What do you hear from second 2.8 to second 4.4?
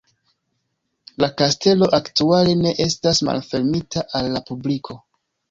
estas malfermita al